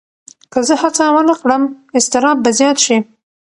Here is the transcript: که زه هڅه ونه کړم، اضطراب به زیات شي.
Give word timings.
که 0.51 0.59
زه 0.67 0.75
هڅه 0.81 1.03
ونه 1.15 1.35
کړم، 1.41 1.63
اضطراب 1.97 2.37
به 2.43 2.49
زیات 2.57 2.77
شي. 2.85 2.97